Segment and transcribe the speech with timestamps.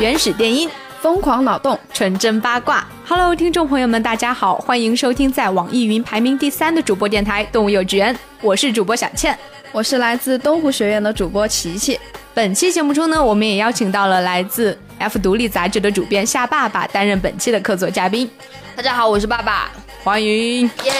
[0.00, 0.70] 原始电音，
[1.00, 2.86] 疯狂脑洞，纯真八卦。
[3.04, 9.36] Hello，听众朋友们，大家好，欢迎收听在网易云排名第三的主播电台《动物幼稚园》，我是主播小倩，
[9.72, 11.98] 我是来自东湖学院的主播琪琪。
[12.32, 18.30] 本期节目中呢，我们也邀请到了来自 F 独立杂志的主编夏爸爸担任本期的客座嘉宾。
[18.76, 19.68] 大家好，我是爸爸，
[20.04, 20.92] 欢迎，耶。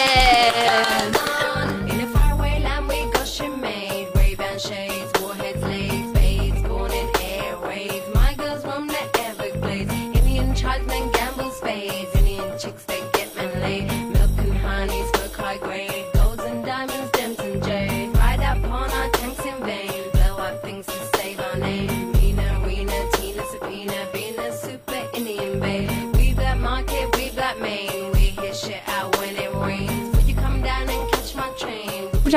[1.13, 1.38] 不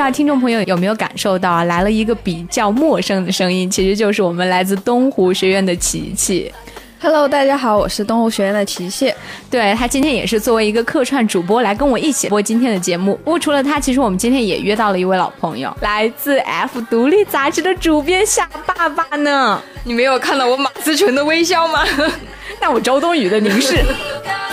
[0.03, 6.51] 道听众朋友有没有感受到啊，来了一个比较陌生的声音，其实就是我们来自东湖学院的琪琪。
[6.99, 9.13] Hello，大家好，我是东湖学院的琪琪。
[9.49, 13.15] 对他今天也是作为一个客串主播来跟我一起播今天的节目。
[13.23, 19.61] 不过除了他，其实我们今天也约到了一位老朋友，来自 F 独立杂志的主编夏爸爸呢。
[19.85, 21.81] 你没有看到我马思纯的微笑吗？
[22.59, 23.81] 那我周冬雨的凝视。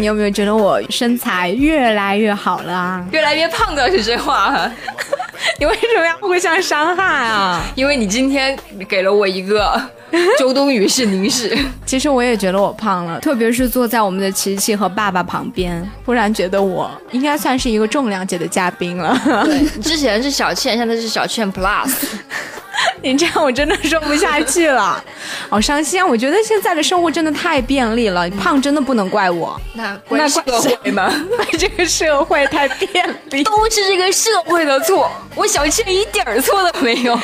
[0.00, 3.04] 你有没有觉得我身材越来越好了？
[3.12, 4.70] 越来越胖的是这话。
[5.58, 7.62] 你为什么要互相伤害啊？
[7.74, 9.80] 因为你今天给了我一个。
[10.38, 11.54] 周冬雨是凝视，
[11.84, 19.14] 其实我也觉得我胖了，特别是坐在我们的琪琪和爸爸旁边，忽然觉得我应该算是一个重量级的嘉宾了。
[19.44, 21.92] 对，之前是小倩，现在是小倩 Plus。
[23.02, 25.02] 你这样我真的说不下去了，
[25.48, 26.06] 好 伤心啊！
[26.06, 31.12] 我觉得现在的生活真的太便利了，胖真的不能怪我，那怪社会吗？
[31.36, 37.18] 怪 这个社会太便利，都是这个社会的错，我小倩一点错都没有。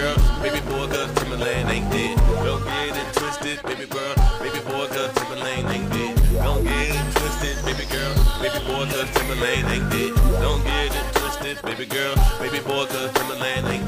[0.00, 2.16] girl, baby boy, cause Timberlane ain't dead.
[2.44, 6.14] Don't get it twisted, baby girl, baby boy, cause Timberlane ain't dead.
[6.40, 10.12] Don't get it twisted, baby girl, baby boy, cause Timberlane ain't dead.
[10.40, 13.79] Don't get it twisted, baby girl, baby boy, cause Timberlane ain't dead.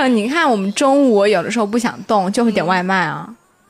[0.00, 3.28] 的，你看我们中午有的时候不想动，就会点外卖啊。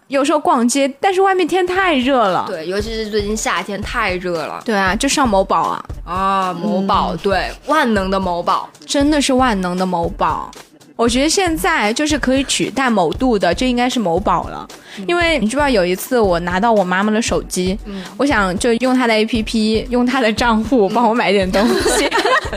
[0.09, 2.45] 有时候逛街，但是外面天太热了。
[2.49, 4.63] 对，尤其是最近夏天太热了。
[4.65, 5.85] 对啊，就上某宝啊。
[6.07, 10.51] 啊，某宝，对，万能的某宝，真的是万能的某宝。
[10.97, 14.67] 我觉得现在就是可以取代某度的，就应该是某宝了。
[15.07, 17.79] 因为你知不知道，有一次我拿到我妈妈的手机，
[18.17, 22.09] 我想就用她的 APP，用她的账户帮我买点东西，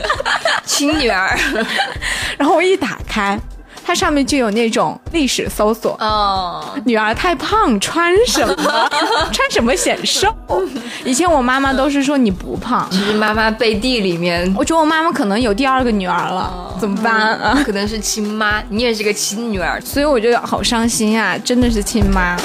[0.64, 1.38] 亲女儿。
[2.38, 3.38] 然后我一打开。
[3.84, 8.90] 它上面就有那种历史搜索，哦，女儿太胖穿什么？
[9.32, 10.34] 穿什么显瘦？
[11.04, 17.62] 以前我妈妈都是说你不胖，其实妈妈背地里面，我觉得我妈妈可能有第二个女儿了，怎么办啊？
[17.64, 22.36] 可能是亲妈，你也是个亲女儿，所以我觉得好伤心啊，真的是亲妈。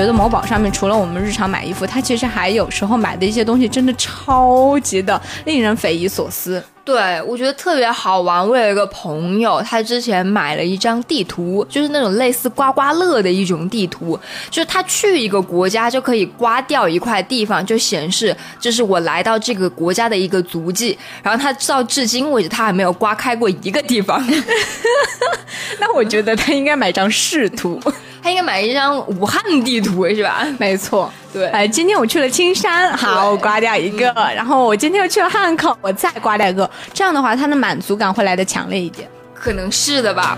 [0.00, 6.62] 觉得某宝上面除了我们日常买衣服，它其实还有时候买的一些东西真的超级的令人匪夷所思。
[6.82, 8.48] 对，我觉得特别好玩。
[8.48, 14.18] 我有一个朋友，他之前买了一张地图，就是那种类似刮刮乐的一种地图，
[14.50, 20.98] 就是他去一个国家就可以刮掉一块地方，就显示这是我来到这个国家的一个足迹。
[21.22, 24.26] 然后他到至今为止，他还没有刮开过一个地方。
[25.78, 27.78] 那我觉得他应该买张视图，
[28.22, 30.46] 他应该买一张武汉地图，是吧？
[30.58, 31.10] 没错。
[31.32, 34.12] 对，哎，今天我去了青山，好，我刮掉一个。
[34.34, 36.68] 然后我今天又去了汉口，我再刮掉一个。
[36.92, 39.08] 这样的话，他的满足感会来的强烈一点。
[39.32, 40.36] 可能是的吧。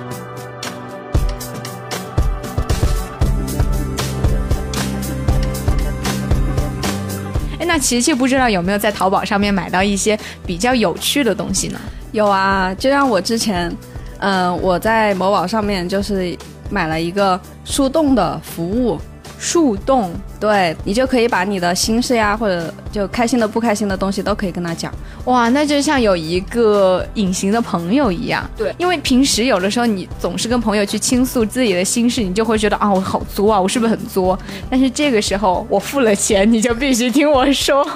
[7.59, 11.81] 哎，那琪琪不知道有没有在淘宝上面买到一些比较有趣的东西呢？
[12.13, 13.75] 有啊，就像我之前，
[14.19, 16.37] 嗯、我在某宝上面就是
[16.73, 18.99] 买了一个树洞的服务，
[19.39, 20.11] 树洞，
[20.41, 24.93] 对你就可以把你的心事呀，或者就开心的、不开心的东西都可以跟他讲。
[25.27, 28.49] 哇，那就像有一个隐形的朋友一样。
[28.57, 34.37] 对因为平时有的时候你总是跟朋友去倾诉自己的心事，你就会觉得啊，我好作啊，我是不是很作？
[34.71, 37.87] 但是这个时候我付了钱，你就必须听我说。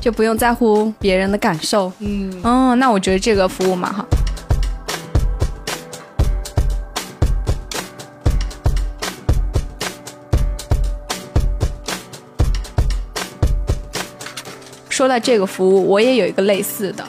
[0.00, 1.92] 就不用在乎别人的感受。
[1.98, 4.04] 嗯哦，那我觉得这个服务蛮好。
[15.02, 17.02] 说到这个服务，我也有一个类似的。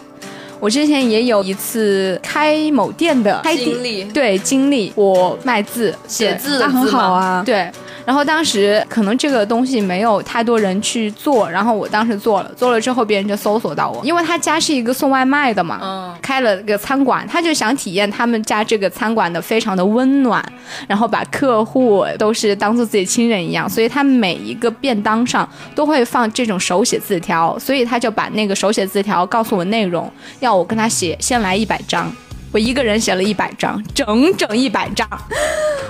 [0.60, 4.04] 我之前也有一次开某店的开经历。
[4.06, 7.70] 对经历，我卖字写字那很好啊，对，
[8.06, 20.44] 然后当时可能这个东西没有太多人去做，然后我当时做了，做了之后别人就搜索到我，因为他家是一个送外卖的嘛，嗯开了个餐馆，他就想体验他们家这个餐馆的非常的温暖，
[20.88, 32.14] 然后把客户都是当做自己亲人一样，所以他每一个便当上都会放这种手写字条，所以他就把那个手写字条告诉我内容，要我跟他写，先来一百张。
[32.54, 35.06] 我一个人写了一百张，整整一百张。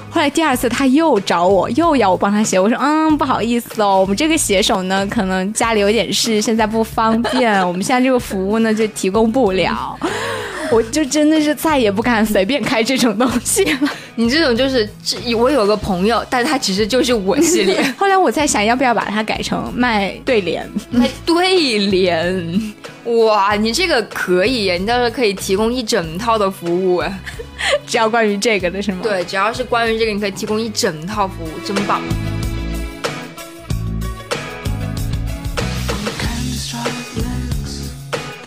[0.10, 2.60] 后来第二次他又找我，又要我帮他写。
[2.60, 10.00] 我说，嗯，不好意思哦，我们这个写手呢，可能家里有点事，现在不方便，我们现在这个服务呢就提供不了。
[10.72, 13.90] 我就真的是再也不敢随便开这种东西了。
[14.16, 14.90] 你这种就是，
[15.36, 20.68] 我有个朋友，但他其实就是我系列 后来我在想，要不要把它改成卖对联？
[20.90, 22.74] 卖对联。
[23.06, 27.20] 哇，你这个可以耶，你到时候可以提供一整套的服务哎。
[27.86, 29.00] 只要关于这个的是吗？。
[29.04, 32.02] 对，只要是关于这个，你可以提供一整套服务，真棒。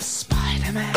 [0.01, 0.93] Spider-Man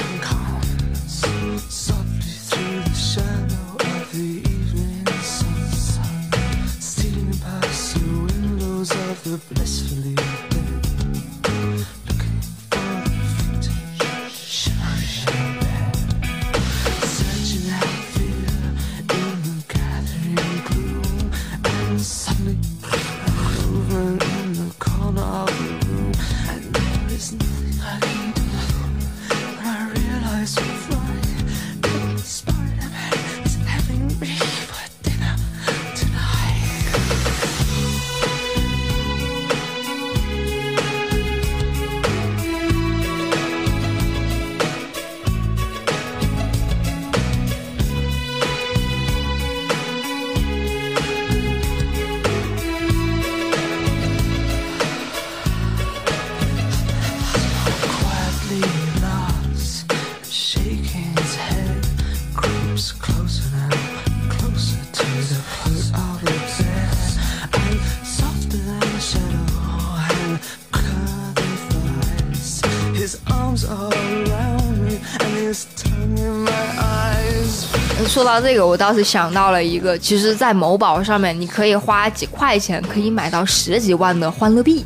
[78.09, 84.83] 说到这个，我倒是想到了一个，其实，在某宝上面，你可以花几块钱可以买到十几万的欢乐币。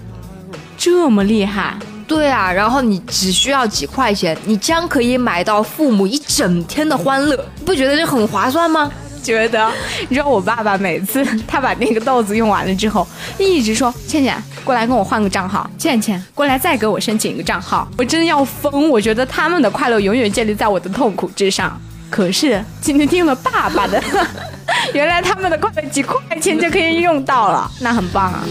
[0.78, 8.92] 这么厉害，对啊，然后你只需要几块钱，你将可以买到父母一整天的欢乐，你不觉得这很划算吗？
[9.24, 9.72] 觉得，
[10.10, 18.90] 你知道我爸爸每次他把那个豆子用完了之后，一直说倩倩过来跟我换个账号，倩倩过来再给我申请一个账号，我真的要疯。
[18.90, 21.82] 我觉得他们的快乐永远建立在我的痛苦之上。
[22.14, 24.00] 可是今天听了爸爸的，
[24.94, 28.44] 原来他们的快乐几块钱就可以用到了，那很棒啊！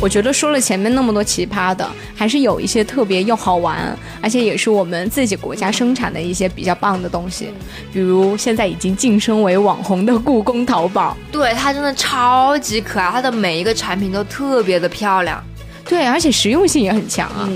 [0.00, 7.50] 我觉得说了前面那么多奇葩的，还是有一些特别又好玩，而且也是我们自己国家生产的一些比较棒的东西，
[7.92, 11.14] 比如现在已经晋升为网红的故宫淘宝。
[11.30, 15.42] 对，它真的超级可爱，它的每一个产品都特别的漂亮。
[15.84, 17.46] 对，而且实用性也很强啊。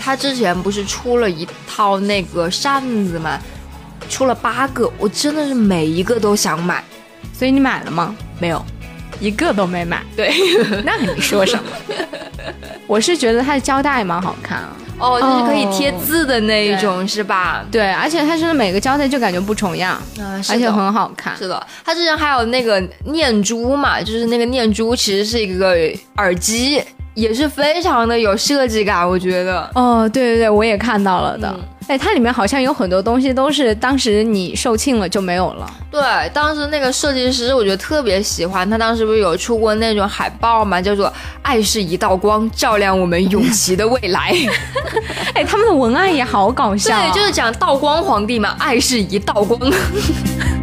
[0.00, 3.38] 它之前不是出了一套那个扇子吗？
[4.08, 6.82] 出了八个，我真的是每一个都想买。
[7.32, 8.16] 所以你买了吗？
[8.40, 8.64] 没有，
[9.20, 10.02] 一个都没买。
[10.16, 10.32] 对，
[10.84, 11.62] 那你说什么？
[12.86, 14.76] 我是觉得它的胶带蛮好看啊。
[15.00, 17.64] 哦，就是可以贴字的那一种，是吧？
[17.70, 21.36] 对，而且它是每个胶带就感觉不重样，嗯，而且很好看。
[21.36, 25.76] 是的，它之前还有那个念珠嘛，就是那个念珠其实是一个
[26.16, 26.82] 耳机，
[27.14, 29.70] 也是非常的有设计感，我觉得。
[29.76, 31.54] 哦，对对对，我也看到了的。
[31.88, 35.66] 哎，它里面好像有很多东西都是当时你售罄了就没有了。
[35.90, 36.00] 对，
[36.34, 44.34] 当时那个设计师我觉得特别喜欢，他当时不是有出过那种海报嘛，叫做“爱是一道光，照亮我们永琪的未来
[45.34, 47.10] ”。哎，他们的文案也好搞笑、啊。
[47.10, 49.58] 对，就是讲道光皇帝嘛，爱是一道光。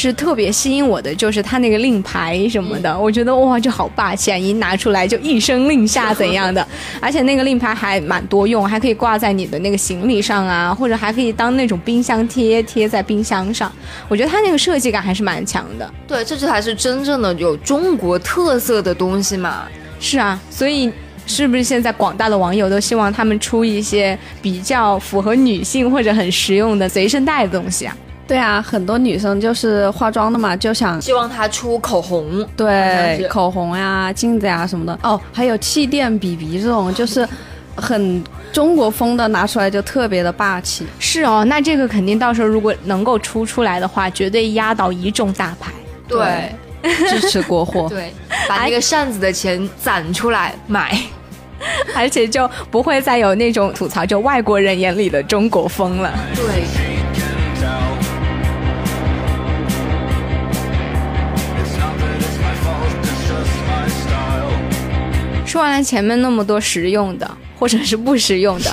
[0.00, 4.38] 时特别吸引我的就是它那个令牌什么的，我觉得哇，就好霸气啊！
[4.38, 6.66] 一拿出来就一声令下怎样的，
[7.02, 13.70] 而且那个令牌还蛮多用，还可以挂在你的那个行李上啊，或者还可以当那种冰箱贴贴在冰箱上。
[14.08, 15.92] 我觉得它那个设计感还是蛮强的。
[16.08, 19.64] 对，这才是真正的有中国特色的东西嘛。
[20.00, 20.90] 是啊，所以
[21.26, 27.94] 是不是现在广大的网友都希望他们出一些比较符合女性或者很实用的随身带的东西啊？
[28.30, 34.96] 对啊，很多女生就是化妆的嘛，就想希望她出口红，对口红呀、镜子呀什么的。
[35.02, 37.28] 哦，还有气垫 BB 这种，就是
[37.74, 38.22] 很
[38.52, 40.86] 中国风的，拿出来就特别的霸气。
[41.00, 45.72] 是哦，那这个肯定到时候如果能够出出来的话，绝对压倒一众大牌。
[46.06, 46.52] 对
[47.08, 47.88] 支持国货。
[47.90, 48.14] 对，
[48.48, 50.96] 把那个扇子的钱攒出来买。
[51.94, 56.10] 而且就不会再有那种吐槽就外国人眼里的中国风了。
[56.34, 56.64] 对，
[65.50, 67.28] 说完了前面那么多实用的，
[67.58, 68.72] 或者是不实用的，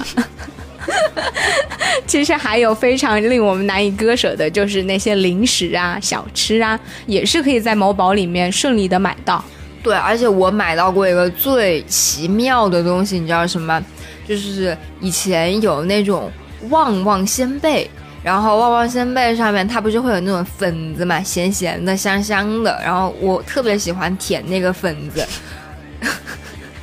[2.06, 9.44] 其实还有非常令我们难以割舍的，就是那些零食啊、小吃啊，也是可以在某宝里面顺利的买到。
[9.82, 13.84] 对，而且我买到过一个最奇妙的东西，你知道什么？
[14.28, 16.32] 就是以前有那种
[16.70, 17.90] 旺旺仙贝，
[18.22, 25.28] 然后旺旺仙贝上面它不是会有那种粉子嘛，咸咸的、香香的，然后我特别喜欢舔那个粉子。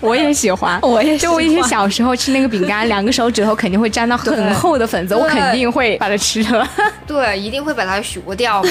[0.04, 6.68] 我也喜欢， 我也就我以前小时候吃那个饼干，两个手指头肯定会沾到很厚的粉子，我肯定会把它吃了，
[7.06, 8.68] 对，一定会把它削掉嘛。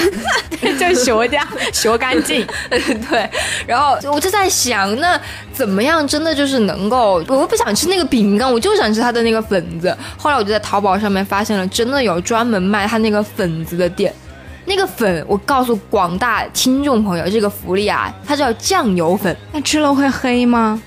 [0.78, 2.46] 就削掉，削 干净。
[2.70, 3.28] 对，
[3.66, 5.20] 然后我就在想，那
[5.52, 9.96] 怎么样真的就是能够，我又不想吃那个饼干，我就想吃它的那个粉子。
[10.16, 14.12] 后来我就在淘宝上面发现了，真的有专门卖它那个粉子的店。
[14.66, 20.80] 那个粉，我告诉广大听众朋友，这个福利啊，它叫酱油粉，那吃了会黑吗？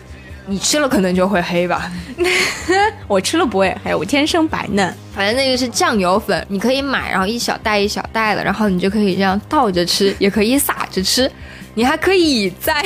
[0.47, 1.91] 你吃了可能就会黑吧。
[3.07, 4.93] 我吃了不会黑，我天生白嫩。
[5.13, 11.29] 反正那个是酱油粉，你可以买，然后一小袋一小袋的，然后你就可以这样倒着吃， 也可以撒着吃，
[11.73, 12.83] 你还可以再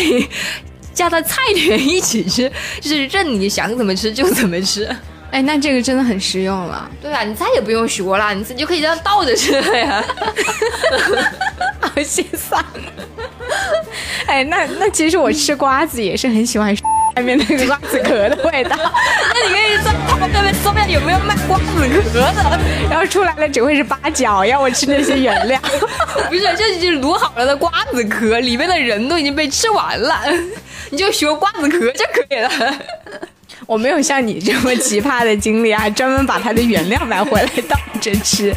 [0.93, 4.89] 加到菜里面一起吃，就是任你想怎么吃就怎么吃。
[5.32, 6.89] 哎，那这个真的很实用了。
[7.02, 10.04] 对啊，你再也不用学了，你自己就可以这样倒着吃了呀。
[11.80, 12.63] 好心酸。
[14.26, 16.76] 哎，那那其实我吃瓜子也是很喜欢
[17.15, 22.60] 外面那个瓜子壳的味道， 那你可以在淘宝上面搜一下有没有卖瓜子壳的。
[22.89, 25.60] 然后出来了只会是八角，要我吃那些原料。
[26.30, 30.21] 不是，这就是卤好了的瓜子壳，里面的人都已经被吃完了，
[30.89, 32.50] 你就学瓜子壳就可以了。
[33.67, 38.54] 我没有像你这么奇葩的经历，啊专门把它的原料买回来倒着吃。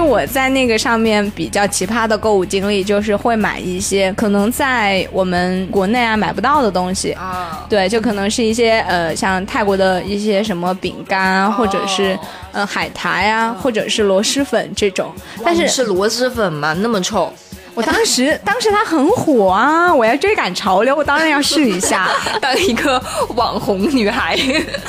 [0.00, 7.12] 我在那个上面比较奇葩的购物经历，就是会买一些可能在我们国内啊买不到的东西。
[7.12, 12.18] 啊，对，就可能是一些呃，像泰国的一些什么饼干啊，或者是
[12.52, 15.12] 呃海苔啊，或者是螺蛳粉这种。
[15.44, 16.74] 但是是螺蛳粉吗？
[16.80, 17.32] 那么臭？
[17.72, 22.10] 我当时 当时它很火啊，我要追赶潮流，我当然要试一下。
[22.42, 23.00] 当一个
[23.36, 24.36] 网红女孩，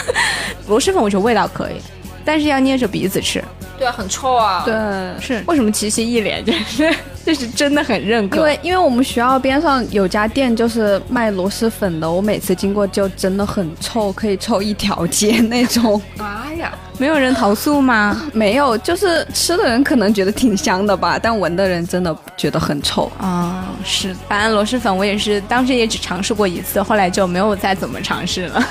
[0.67, 1.75] 螺蛳粉我觉得味道可以，
[2.25, 3.43] 但是要捏着鼻子吃。
[3.77, 4.61] 对啊，很臭啊。
[4.63, 4.73] 对，
[5.19, 6.93] 是为什么琪琪一脸就是
[7.25, 8.37] 就是真的很认可？
[8.37, 15.99] 因为因为我们学校边上有家店就是卖螺蛳粉的，我每次经过就真的很臭，可以臭一条街那种。
[16.17, 16.71] 妈呀！
[16.99, 18.21] 没有人投诉吗？
[18.33, 23.11] 没有，就是吃的人可能觉得挺香的吧，但闻的人真的觉得很臭。
[23.17, 28.63] 啊、是，反正螺蛳粉我也是当时也只尝试过一次，后来就没有再怎么尝试了。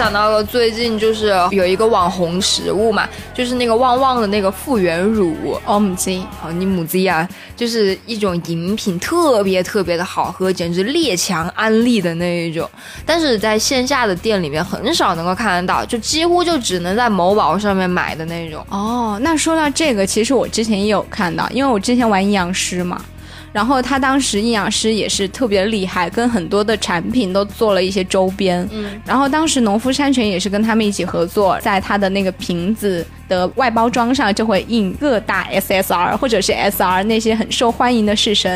[0.00, 5.36] 想到了最近就是有一个网红食物嘛，就是那个旺旺的那个复原乳。
[5.66, 12.66] OMG，好，你母鸡啊，就是一种饮品，特别特别的好喝，简直列强安利的那一种。
[13.04, 18.64] 但是在线下的店里面很少能够看得到，就几乎就只能在某宝上面买的那种。
[18.70, 23.04] 哦，那说到这个，其实我之前也有看到，因为我之前玩阴阳师嘛，
[23.52, 28.66] 然后他当时营养师也是特别厉害，跟很多的产品都做了一些周边。
[28.72, 38.50] 嗯，然后当时农夫山泉也是跟他们一起合作，在他的那个瓶子的外包装上就会印各大 SSR 或者是 SR 那些很受欢迎的式神。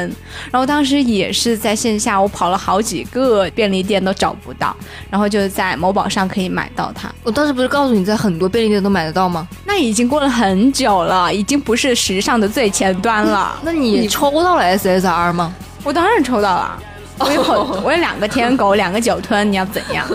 [0.51, 4.75] 然后当时也是在线下，我跑了好几个便利店都找不到，
[5.11, 7.13] 然后就在某宝上可以买到它。
[7.23, 9.49] 我当时不是告诉你在很多便利店都买得到吗？
[9.65, 13.59] 那已经过了很久了，已经不是时尚的最前端了。
[13.65, 15.53] 那你抽到了 SSR 吗？
[15.83, 16.79] 我当然抽到了，
[17.19, 20.07] 我有好我有两个天狗，两个酒吞，你要怎样？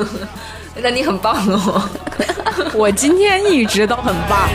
[0.75, 1.89] 那你很棒哦。
[2.75, 4.47] 我今天一直都很棒。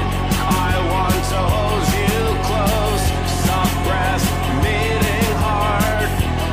[0.47, 3.05] I want to hold you close,
[3.45, 4.27] soft breath
[4.63, 6.07] beating hard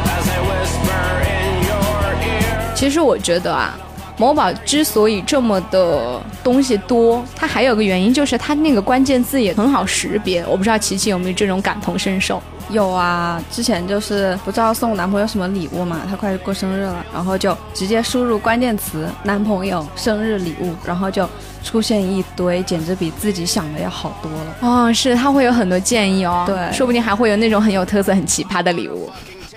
[0.10, 2.74] as I whisper in your ear.
[2.76, 3.78] 其实我觉得啊，
[4.21, 10.45] 某宝之所以这么的东西多，它还有个原因就是它那个关键字也很好识别。
[10.45, 12.39] 我不知道琪琪有没有这种感同身受。
[12.69, 21.27] 有啊，之前就是不知道送男朋友什么礼物嘛，他快过生日了，然后就直接输入关键词“男朋友生日礼物”，然后就
[21.63, 24.55] 出现一堆，简直比自己想的要好多了。
[24.60, 29.10] 哦，是，它会有很多建议哦，对说不定还会有那种很有特色、很奇葩的礼物。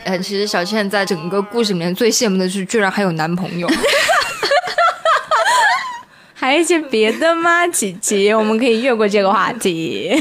[0.05, 3.69] 嗯，其实小倩在整个故事里面最羡慕的是，居然还有男朋友。
[6.45, 8.37] 还有一些别的吗，姐姐？
[8.37, 10.13] 我们可以越过这个话题。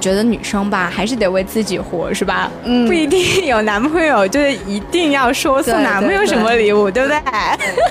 [0.00, 2.50] 觉得女生吧，还是得为自己活，是吧？
[2.64, 7.20] 嗯不一定有男朋友，就是一定要说送对男朋友什么礼物，对不对？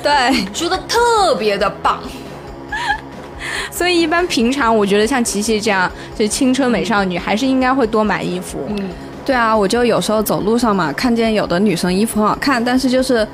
[0.04, 2.00] 对，觉得特别的棒。
[3.72, 8.60] 所以一般平常，我觉得像琪琪这样就青春美少女，还是应该会多买衣服。
[8.70, 8.90] 嗯
[9.26, 13.26] 对啊，我就有时候走路上嘛，看见有的女生衣服很好看，但是就是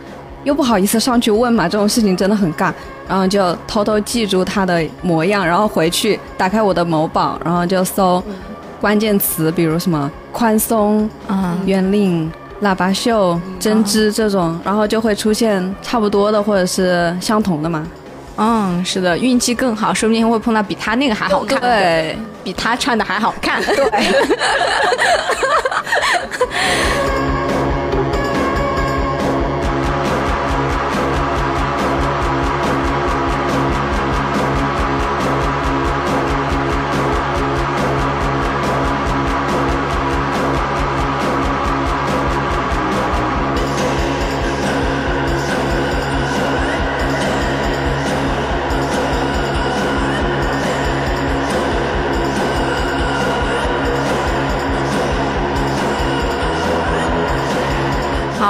[0.43, 2.71] 又不好意思上去问嘛，这种事情真的很尬。
[3.07, 8.21] 然后就偷偷记住她的模样，然后回去打开我的某宝，然后就搜
[8.85, 17.87] 关键词，比如什么宽松、嗯，圆领、喇叭袖、针织这种，然后就会出现差不多的或者是相同的嘛。
[18.37, 23.59] 嗯，是的，运气更好，说不定会碰到比他那个还好看，对，比他穿的还好看。
[23.63, 23.75] 对。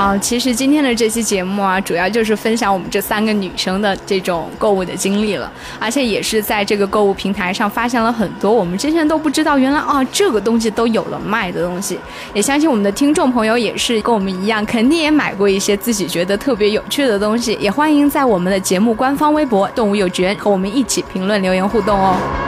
[0.06, 11.98] 好，其实今天的这期节目啊，主要就是分享我们这三个女生的这种购物的经历了，而且也是在这个购物平台上发现了很多我们之前都不知道，原来啊这个东西都有了卖的东西。
[12.36, 17.58] 也相信我们的听众朋友也是跟我们一样，肯定也买过一些自己觉得特别有趣的东西。
[17.60, 22.45] 也欢迎在我们的节目官方微博“动物幼稚园”和我们一起评论留言互动哦。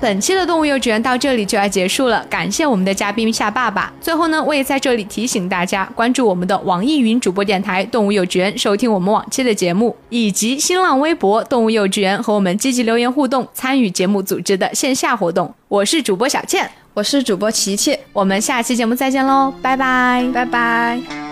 [0.00, 3.92] 本期的动物幼稚园到这里就要结束了，感谢我们的嘉宾夏爸爸。
[4.00, 15.54] 最后呢，我也在这里提醒大家，关注我们的网易云主播电台“动物幼稚园”，收听我们往期的节目，以及新浪微博“动物幼稚园”和我们积极留言互动，参与节目组织的线下活动。
[15.68, 20.26] 我是主播小倩，我是主播琪琪，我们下期节目再见喽，拜拜。
[20.32, 21.29] 拜拜。